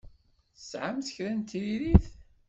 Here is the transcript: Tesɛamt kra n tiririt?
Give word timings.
Tesɛamt 0.55 1.07
kra 1.15 1.31
n 1.33 1.41
tiririt? 1.49 2.07